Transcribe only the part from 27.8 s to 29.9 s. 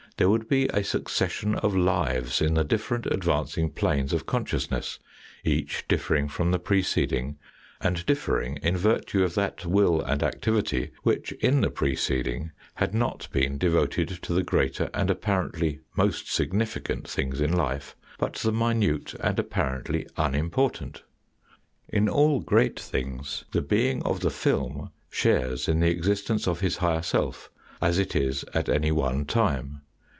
as it is at any one time.